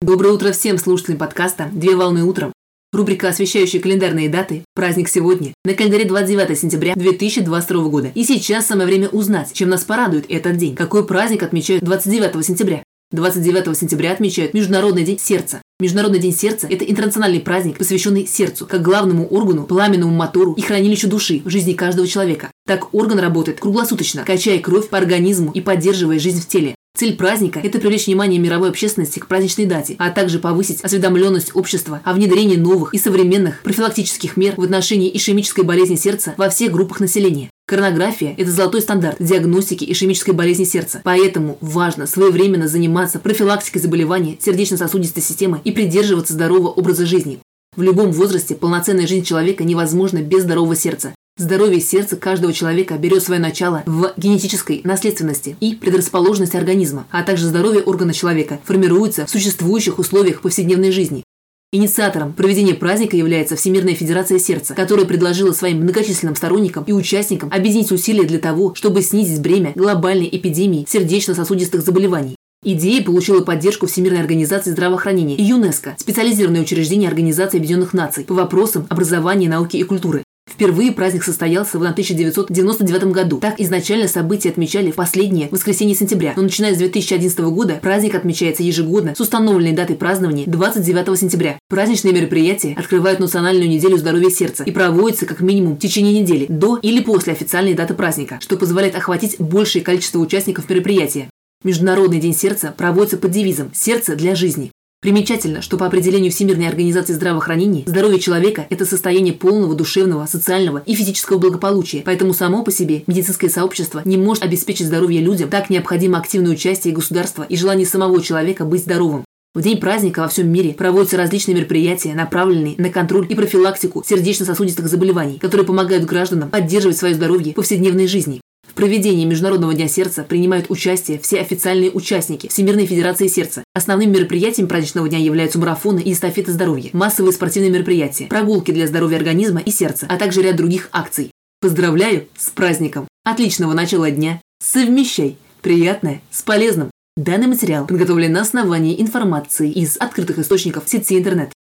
Доброе 0.00 0.32
утро 0.32 0.52
всем 0.52 0.78
слушателям 0.78 1.18
подкаста 1.18 1.68
«Две 1.72 1.96
волны 1.96 2.22
утром». 2.22 2.52
Рубрика, 2.92 3.28
освещающая 3.30 3.80
календарные 3.80 4.28
даты. 4.28 4.64
Праздник 4.72 5.08
сегодня. 5.08 5.52
На 5.64 5.74
календаре 5.74 6.04
29 6.04 6.56
сентября 6.56 6.94
2022 6.94 7.88
года. 7.88 8.12
И 8.14 8.22
сейчас 8.22 8.68
самое 8.68 8.86
время 8.86 9.08
узнать, 9.08 9.52
чем 9.52 9.70
нас 9.70 9.82
порадует 9.82 10.26
этот 10.28 10.56
день. 10.56 10.76
Какой 10.76 11.04
праздник 11.04 11.42
отмечают 11.42 11.82
29 11.82 12.46
сентября? 12.46 12.84
29 13.10 13.76
сентября 13.76 14.12
отмечают 14.12 14.54
Международный 14.54 15.02
день 15.02 15.18
сердца. 15.18 15.60
Международный 15.80 16.20
день 16.20 16.34
сердца– 16.34 16.68
это 16.70 16.84
интернациональный 16.84 17.40
праздник, 17.40 17.78
посвященный 17.78 18.24
сердцу, 18.24 18.66
как 18.66 18.82
главному 18.82 19.26
органу, 19.26 19.64
пламенному 19.64 20.14
мотору 20.14 20.52
и 20.52 20.62
хранилищу 20.62 21.08
души 21.08 21.42
в 21.44 21.50
жизни 21.50 21.72
каждого 21.72 22.06
человека. 22.06 22.52
Так 22.66 22.94
орган 22.94 23.18
работает 23.18 23.58
круглосуточно, 23.58 24.24
качая 24.24 24.60
кровь 24.60 24.88
по 24.88 24.96
организму 24.96 25.50
и 25.50 25.60
поддерживая 25.60 26.20
жизнь 26.20 26.40
в 26.40 26.46
теле. 26.46 26.76
Цель 26.98 27.14
праздника– 27.14 27.60
это 27.62 27.78
привлечь 27.78 28.08
внимание 28.08 28.40
мировой 28.40 28.70
общественности 28.70 29.20
к 29.20 29.28
праздничной 29.28 29.66
дате, 29.66 29.94
а 30.00 30.10
также 30.10 30.40
повысить 30.40 30.80
осведомленность 30.80 31.54
общества 31.54 32.00
о 32.02 32.12
внедрении 32.12 32.56
новых 32.56 32.92
и 32.92 32.98
современных 32.98 33.62
профилактических 33.62 34.36
мер 34.36 34.54
в 34.56 34.64
отношении 34.64 35.16
ишемической 35.16 35.62
болезни 35.62 35.94
сердца 35.94 36.34
во 36.36 36.48
всех 36.48 36.72
группах 36.72 36.98
населения. 36.98 37.50
Коронография– 37.68 38.34
это 38.36 38.50
золотой 38.50 38.80
стандарт 38.80 39.18
диагностики 39.20 39.86
ишемической 39.88 40.34
болезни 40.34 40.64
сердца, 40.64 41.00
поэтому 41.04 41.56
важно 41.60 42.08
своевременно 42.08 42.66
заниматься 42.66 43.20
профилактикой 43.20 43.80
заболеваний 43.80 44.36
сердечно-сосудистой 44.42 45.22
системы 45.22 45.60
и 45.62 45.70
придерживаться 45.70 46.32
здорового 46.32 46.70
образа 46.70 47.06
жизни. 47.06 47.38
В 47.76 47.82
любом 47.82 48.10
возрасте 48.10 48.56
полноценная 48.56 49.06
жизнь 49.06 49.24
человека 49.24 49.62
невозможна 49.62 50.18
без 50.18 50.42
здорового 50.42 50.74
сердца. 50.74 51.14
Здоровье 51.38 51.80
сердца 51.80 52.16
каждого 52.16 52.52
человека 52.52 52.98
берет 52.98 53.22
свое 53.22 53.40
начало 53.40 53.84
в 53.86 54.12
генетической 54.16 54.80
наследственности 54.82 55.56
и 55.60 55.76
предрасположенности 55.76 56.56
организма, 56.56 57.06
а 57.12 57.22
также 57.22 57.46
здоровье 57.46 57.82
органа 57.82 58.12
человека 58.12 58.58
формируется 58.64 59.24
в 59.24 59.30
существующих 59.30 60.00
условиях 60.00 60.40
повседневной 60.40 60.90
жизни. 60.90 61.22
Инициатором 61.70 62.32
проведения 62.32 62.74
праздника 62.74 63.16
является 63.16 63.54
Всемирная 63.54 63.94
Федерация 63.94 64.40
Сердца, 64.40 64.74
которая 64.74 65.06
предложила 65.06 65.52
своим 65.52 65.82
многочисленным 65.82 66.34
сторонникам 66.34 66.82
и 66.84 66.92
участникам 66.92 67.50
объединить 67.52 67.92
усилия 67.92 68.24
для 68.24 68.40
того, 68.40 68.74
чтобы 68.74 69.02
снизить 69.02 69.40
бремя 69.40 69.72
глобальной 69.76 70.28
эпидемии 70.32 70.86
сердечно-сосудистых 70.88 71.82
заболеваний. 71.82 72.34
Идея 72.64 73.04
получила 73.04 73.44
поддержку 73.44 73.86
Всемирной 73.86 74.20
организации 74.20 74.72
здравоохранения 74.72 75.36
и 75.36 75.42
ЮНЕСКО, 75.44 75.94
специализированное 75.98 76.62
учреждение 76.62 77.08
Организации 77.08 77.58
Объединенных 77.58 77.92
Наций 77.92 78.24
по 78.24 78.34
вопросам 78.34 78.86
образования, 78.88 79.48
науки 79.48 79.76
и 79.76 79.84
культуры. 79.84 80.24
Впервые 80.48 80.92
праздник 80.92 81.24
состоялся 81.24 81.78
в 81.78 81.82
1999 81.82 83.04
году. 83.04 83.38
Так 83.38 83.60
изначально 83.60 84.08
события 84.08 84.50
отмечали 84.50 84.90
в 84.90 84.96
последнее 84.96 85.48
воскресенье 85.50 85.94
сентября. 85.94 86.32
Но 86.36 86.42
начиная 86.42 86.74
с 86.74 86.78
2011 86.78 87.38
года 87.40 87.78
праздник 87.80 88.14
отмечается 88.14 88.62
ежегодно 88.62 89.14
с 89.14 89.20
установленной 89.20 89.72
датой 89.72 89.96
празднования 89.96 90.44
29 90.46 91.18
сентября. 91.18 91.58
Праздничные 91.68 92.14
мероприятия 92.14 92.74
открывают 92.76 93.20
национальную 93.20 93.68
неделю 93.68 93.96
здоровья 93.98 94.30
сердца 94.30 94.64
и 94.64 94.70
проводятся 94.70 95.26
как 95.26 95.40
минимум 95.40 95.76
в 95.76 95.78
течение 95.78 96.20
недели 96.20 96.46
до 96.48 96.78
или 96.82 97.00
после 97.00 97.32
официальной 97.32 97.74
даты 97.74 97.94
праздника, 97.94 98.38
что 98.40 98.56
позволяет 98.56 98.96
охватить 98.96 99.36
большее 99.38 99.82
количество 99.82 100.18
участников 100.18 100.68
мероприятия. 100.68 101.28
Международный 101.64 102.20
день 102.20 102.34
сердца 102.34 102.72
проводится 102.76 103.16
под 103.16 103.32
девизом 103.32 103.70
«Сердце 103.74 104.14
для 104.14 104.36
жизни». 104.36 104.70
Примечательно, 105.00 105.62
что 105.62 105.76
по 105.76 105.86
определению 105.86 106.32
Всемирной 106.32 106.66
организации 106.66 107.12
здравоохранения, 107.12 107.84
здоровье 107.86 108.18
человека– 108.18 108.66
это 108.70 108.84
состояние 108.84 109.32
полного 109.32 109.76
душевного, 109.76 110.26
социального 110.26 110.82
и 110.84 110.94
физического 110.94 111.38
благополучия, 111.38 112.02
поэтому 112.04 112.34
само 112.34 112.64
по 112.64 112.72
себе 112.72 113.04
медицинское 113.06 113.48
сообщество 113.48 114.02
не 114.04 114.16
может 114.16 114.42
обеспечить 114.42 114.88
здоровье 114.88 115.20
людям, 115.20 115.50
так 115.50 115.70
необходимо 115.70 116.18
активное 116.18 116.50
участие 116.50 116.92
государства 116.92 117.46
и 117.48 117.56
желание 117.56 117.86
самого 117.86 118.20
человека 118.20 118.64
быть 118.64 118.82
здоровым. 118.82 119.24
В 119.54 119.62
день 119.62 119.78
праздника 119.78 120.20
во 120.20 120.28
всем 120.28 120.48
мире 120.48 120.74
проводятся 120.74 121.16
различные 121.16 121.54
мероприятия, 121.54 122.14
направленные 122.14 122.74
на 122.76 122.90
контроль 122.90 123.26
и 123.28 123.36
профилактику 123.36 124.02
сердечно-сосудистых 124.04 124.88
заболеваний, 124.88 125.38
которые 125.38 125.64
помогают 125.64 126.06
гражданам 126.06 126.50
поддерживать 126.50 126.98
свое 126.98 127.14
здоровье 127.14 127.52
в 127.52 127.56
повседневной 127.56 128.08
жизни 128.08 128.40
проведении 128.74 129.24
Международного 129.24 129.74
дня 129.74 129.88
сердца 129.88 130.22
принимают 130.22 130.66
участие 130.70 131.18
все 131.18 131.40
официальные 131.40 131.90
участники 131.90 132.48
Всемирной 132.48 132.86
Федерации 132.86 133.26
сердца. 133.26 133.64
Основным 133.74 134.12
мероприятием 134.12 134.68
праздничного 134.68 135.08
дня 135.08 135.18
являются 135.18 135.58
марафоны 135.58 136.00
и 136.00 136.12
эстафеты 136.12 136.52
здоровья, 136.52 136.90
массовые 136.92 137.32
спортивные 137.32 137.70
мероприятия, 137.70 138.26
прогулки 138.26 138.70
для 138.70 138.86
здоровья 138.86 139.16
организма 139.16 139.60
и 139.60 139.70
сердца, 139.70 140.06
а 140.08 140.16
также 140.16 140.42
ряд 140.42 140.56
других 140.56 140.88
акций. 140.92 141.30
Поздравляю 141.60 142.28
с 142.36 142.50
праздником! 142.50 143.08
Отличного 143.24 143.72
начала 143.72 144.10
дня! 144.10 144.40
Совмещай 144.62 145.36
приятное 145.60 146.22
с 146.30 146.42
полезным! 146.42 146.90
Данный 147.16 147.48
материал 147.48 147.84
подготовлен 147.84 148.32
на 148.32 148.42
основании 148.42 149.00
информации 149.02 149.72
из 149.72 149.96
открытых 149.96 150.38
источников 150.38 150.88
сети 150.88 151.18
интернет. 151.18 151.50